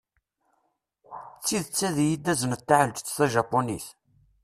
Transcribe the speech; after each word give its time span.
D 1.37 1.41
tidet 1.45 1.79
ad 1.89 1.97
yi-d-tazneḍ 2.07 2.61
taɛelǧett 2.63 3.13
tajapunit? 3.17 3.87